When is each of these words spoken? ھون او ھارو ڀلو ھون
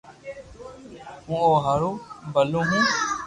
ھون 1.27 1.41
او 1.49 1.55
ھارو 1.63 1.91
ڀلو 2.33 2.61
ھون 2.69 2.83